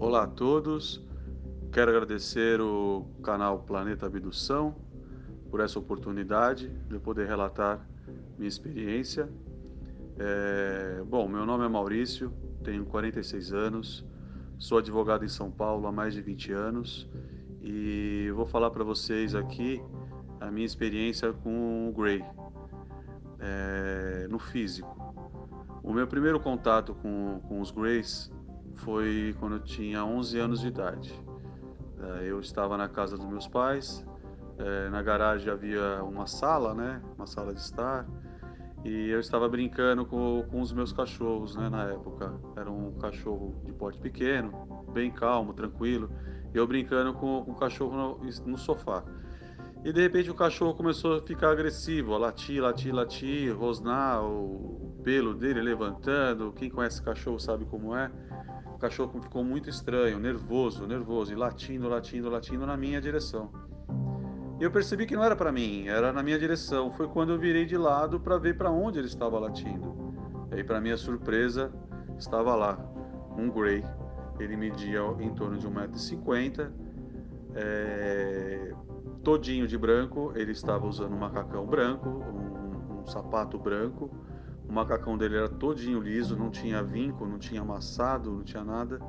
[0.00, 1.06] Olá a todos,
[1.70, 4.74] quero agradecer o canal Planeta Abdução
[5.50, 7.86] por essa oportunidade de poder relatar
[8.38, 9.28] minha experiência.
[10.18, 11.02] É...
[11.06, 12.32] Bom, meu nome é Maurício,
[12.64, 14.02] tenho 46 anos,
[14.58, 17.06] sou advogado em São Paulo há mais de 20 anos
[17.60, 19.82] e vou falar para vocês aqui
[20.40, 22.24] a minha experiência com o Gray
[23.38, 24.26] é...
[24.30, 24.96] no físico.
[25.82, 28.32] O meu primeiro contato com, com os Grays
[28.80, 31.12] foi quando eu tinha 11 anos de idade.
[31.98, 34.04] É, eu estava na casa dos meus pais,
[34.58, 38.06] é, na garagem havia uma sala, né, uma sala de estar,
[38.84, 42.34] e eu estava brincando com, com os meus cachorros, né, na época.
[42.56, 46.10] Era um cachorro de porte pequeno, bem calmo, tranquilo,
[46.54, 49.04] e eu brincando com, com o cachorro no, no sofá.
[49.84, 54.94] E de repente o cachorro começou a ficar agressivo, a latir, latir, latir, rosnar o
[55.02, 56.52] pelo dele levantando.
[56.52, 58.10] Quem conhece cachorro sabe como é
[58.80, 63.50] cachorro ficou muito estranho, nervoso, nervoso, e latindo, latindo, latindo na minha direção.
[64.58, 66.90] E eu percebi que não era para mim, era na minha direção.
[66.92, 69.94] Foi quando eu virei de lado para ver para onde ele estava latindo.
[70.50, 71.72] E aí, para minha surpresa,
[72.18, 72.78] estava lá
[73.36, 73.84] um Grey.
[74.38, 76.70] Ele media em torno de 1,50m,
[77.54, 78.74] é...
[79.22, 80.32] todinho de branco.
[80.34, 84.10] Ele estava usando um macacão branco, um, um sapato branco
[84.70, 89.00] o macacão dele era todinho liso, não tinha vinco, não tinha amassado, não tinha nada.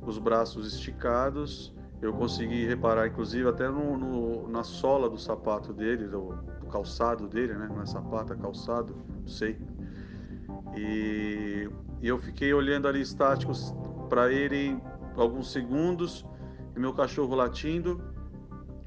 [0.00, 1.74] Os braços esticados.
[2.00, 7.28] Eu consegui reparar, inclusive, até no, no na sola do sapato dele, do, do, calçado
[7.28, 7.68] dele, né?
[7.68, 9.58] Não é sapato, é calçado, não sei.
[10.76, 11.68] E,
[12.00, 13.52] e eu fiquei olhando ali estático
[14.08, 14.80] para ele
[15.16, 16.24] alguns segundos,
[16.76, 18.00] e meu cachorro latindo.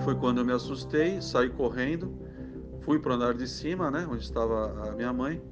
[0.00, 2.16] Foi quando eu me assustei, saí correndo,
[2.80, 4.06] fui para o andar de cima, né?
[4.08, 5.42] Onde estava a minha mãe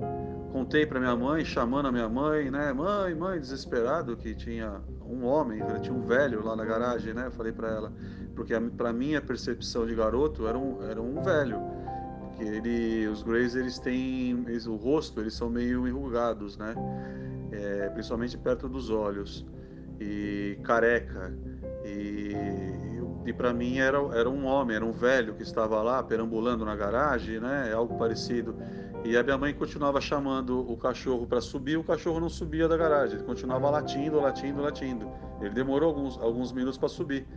[0.52, 2.72] contei para minha mãe, chamando a minha mãe, né?
[2.72, 7.30] Mãe, mãe, desesperado que tinha um homem, tinha um velho lá na garagem, né?
[7.30, 7.92] falei para ela,
[8.34, 11.58] porque para mim a percepção de garoto era um, era um velho,
[12.36, 16.74] que ele, os Greys eles têm eles, o rosto, eles são meio enrugados, né?
[17.50, 19.46] É, principalmente perto dos olhos
[19.98, 21.34] e careca
[21.84, 22.32] e,
[23.28, 26.74] e para mim era, era um homem, era um velho que estava lá perambulando na
[26.74, 27.70] garagem, né?
[27.74, 28.56] Algo parecido.
[29.04, 32.76] E a minha mãe continuava chamando o cachorro para subir, o cachorro não subia da
[32.76, 35.10] garagem, ele continuava latindo, latindo, latindo.
[35.42, 37.28] Ele demorou alguns, alguns minutos para subir.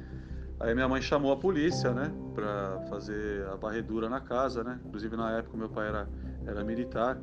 [0.62, 4.80] Aí minha mãe chamou a polícia, né, para fazer a varredura na casa, né.
[4.86, 6.08] Inclusive na época meu pai era
[6.48, 7.20] era militar,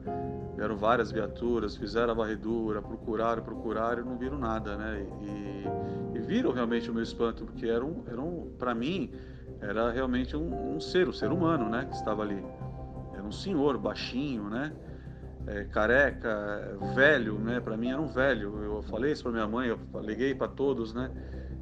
[0.56, 5.06] vieram várias viaturas, fizeram a varredura, procuraram, procuraram, e não viram nada, né.
[5.22, 5.64] E
[6.28, 9.10] viram realmente o meu espanto, porque era um, era um para mim
[9.60, 12.44] era realmente um, um ser, um ser humano, né, que estava ali
[13.28, 14.72] um senhor baixinho, né?
[15.46, 17.60] É, careca, velho, né?
[17.60, 18.62] Para mim era um velho.
[18.62, 21.10] Eu falei isso para minha mãe, eu liguei para todos, né?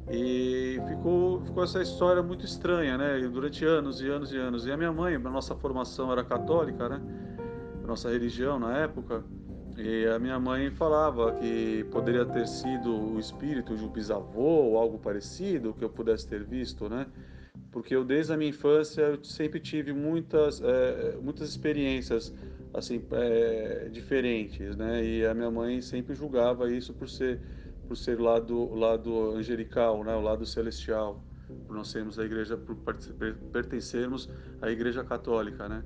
[0.09, 3.19] E ficou, ficou essa história muito estranha, né?
[3.27, 4.65] Durante anos e anos e anos.
[4.65, 7.01] E a minha mãe, a nossa formação era católica, né?
[7.85, 9.23] Nossa religião na época.
[9.77, 14.77] E a minha mãe falava que poderia ter sido o espírito de um bisavô ou
[14.77, 17.05] algo parecido que eu pudesse ter visto, né?
[17.71, 22.33] porque eu desde a minha infância eu sempre tive muitas é, muitas experiências
[22.73, 25.03] assim é, diferentes né?
[25.03, 27.39] E a minha mãe sempre julgava isso por ser
[27.87, 30.15] por ser lado lado angelical né?
[30.15, 31.23] O lado celestial
[31.65, 32.75] por nós sermos da igreja por
[33.51, 34.29] pertencermos
[34.61, 35.83] à igreja católica né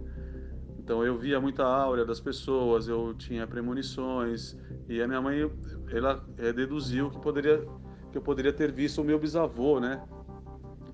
[0.83, 4.57] então eu via muita áurea das pessoas eu tinha premonições
[4.89, 5.49] e a minha mãe
[5.91, 7.65] ela é, deduziu que poderia
[8.11, 10.03] que eu poderia ter visto o meu bisavô né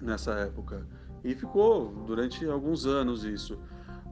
[0.01, 0.85] nessa época.
[1.23, 3.57] E ficou durante alguns anos isso.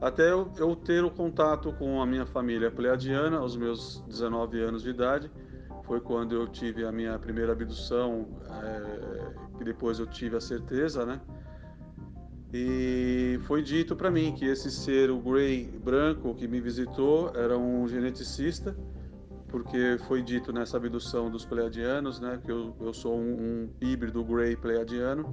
[0.00, 4.82] Até eu, eu ter o contato com a minha família pleiadiana, aos meus 19 anos
[4.82, 5.30] de idade.
[5.84, 11.06] Foi quando eu tive a minha primeira abdução, é, que depois eu tive a certeza,
[11.06, 11.20] né?
[12.52, 17.56] E foi dito para mim que esse ser, o Grey branco que me visitou, era
[17.56, 18.76] um geneticista,
[19.48, 24.24] porque foi dito nessa abdução dos pleiadianos, né, que eu, eu sou um, um híbrido
[24.24, 25.24] Grey pleiadiano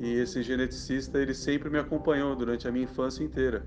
[0.00, 3.66] e esse geneticista ele sempre me acompanhou durante a minha infância inteira,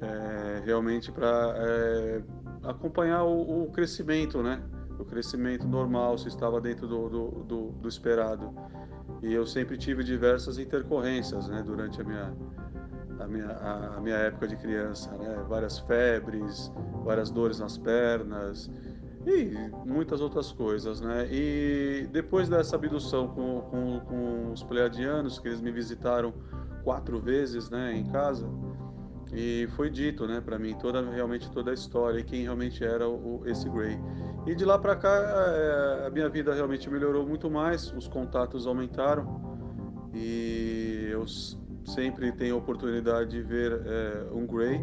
[0.00, 2.22] é, realmente para é,
[2.62, 4.62] acompanhar o, o, crescimento, né?
[4.98, 8.54] O crescimento normal, se estava dentro do, do, do, do esperado.
[9.26, 11.62] E eu sempre tive diversas intercorrências, né?
[11.66, 12.32] Durante a minha
[13.18, 15.44] a minha, a, a minha época de criança, né?
[15.48, 16.72] Várias febres,
[17.04, 18.70] várias dores nas pernas,
[19.26, 19.52] e
[19.84, 21.26] muitas outras coisas, né?
[21.28, 26.32] E depois dessa abdução com, com, com os pleiadianos, que eles me visitaram
[26.84, 28.48] quatro vezes, né, em casa,
[29.32, 33.08] e foi dito, né, para mim toda realmente toda a história e quem realmente era
[33.08, 33.98] o, esse Gray.
[34.46, 38.66] E de lá para cá é, a minha vida realmente melhorou muito mais, os contatos
[38.66, 39.56] aumentaram
[40.14, 41.26] e eu
[41.84, 44.80] sempre tenho a oportunidade de ver é, um Gray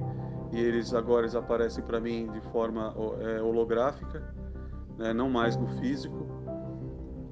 [0.51, 4.21] e eles agora eles aparecem para mim de forma é, holográfica,
[4.97, 6.27] né, não mais no físico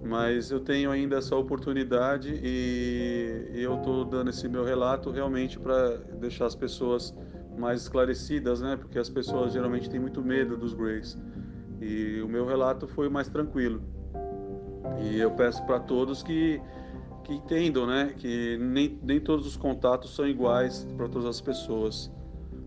[0.03, 5.59] mas eu tenho ainda essa oportunidade e, e eu estou dando esse meu relato realmente
[5.59, 7.15] para deixar as pessoas
[7.57, 8.75] mais esclarecidas, né?
[8.75, 11.15] Porque as pessoas geralmente têm muito medo dos Greys
[11.81, 13.81] e o meu relato foi mais tranquilo.
[15.03, 16.61] E eu peço para todos que
[17.23, 18.13] que entendam, né?
[18.17, 22.11] Que nem, nem todos os contatos são iguais para todas as pessoas,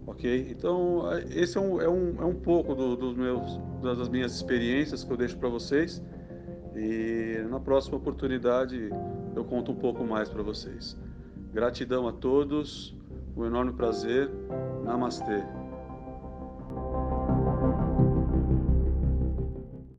[0.06, 0.48] ok?
[0.50, 5.04] Então esse é um, é um, é um pouco do, dos meus das minhas experiências
[5.04, 6.02] que eu deixo para vocês.
[6.74, 8.90] E na próxima oportunidade
[9.36, 10.96] eu conto um pouco mais para vocês.
[11.52, 12.96] Gratidão a todos,
[13.36, 14.30] um enorme prazer.
[14.84, 15.63] Namastê.